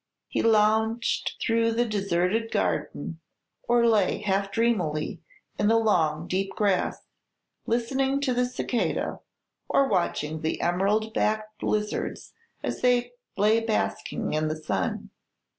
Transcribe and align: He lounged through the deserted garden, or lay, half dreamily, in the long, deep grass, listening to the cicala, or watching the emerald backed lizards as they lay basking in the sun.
He 0.27 0.41
lounged 0.41 1.33
through 1.39 1.73
the 1.73 1.85
deserted 1.85 2.49
garden, 2.49 3.19
or 3.67 3.85
lay, 3.85 4.17
half 4.23 4.51
dreamily, 4.51 5.21
in 5.59 5.67
the 5.67 5.77
long, 5.77 6.27
deep 6.27 6.55
grass, 6.55 7.05
listening 7.67 8.19
to 8.21 8.33
the 8.33 8.47
cicala, 8.47 9.19
or 9.69 9.87
watching 9.87 10.41
the 10.41 10.59
emerald 10.59 11.13
backed 11.13 11.61
lizards 11.61 12.33
as 12.63 12.81
they 12.81 13.11
lay 13.37 13.59
basking 13.59 14.33
in 14.33 14.47
the 14.47 14.55
sun. 14.55 15.11